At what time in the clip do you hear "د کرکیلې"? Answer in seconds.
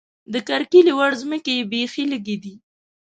0.33-0.93